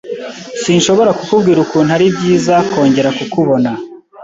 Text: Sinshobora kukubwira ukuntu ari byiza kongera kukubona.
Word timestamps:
Sinshobora 0.61 1.11
kukubwira 1.17 1.59
ukuntu 1.65 1.91
ari 1.97 2.05
byiza 2.15 2.55
kongera 2.71 3.09
kukubona. 3.17 3.69